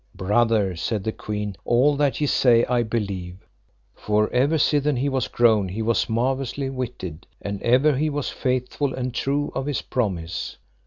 [0.15, 3.47] Brother, said the queen, all that ye say I believe,
[3.93, 8.95] for ever sithen he was grown he was marvellously witted, and ever he was faithful
[8.95, 10.57] and true of his promise.